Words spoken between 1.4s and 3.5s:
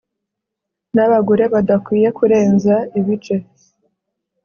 badakwiye kurenza ibice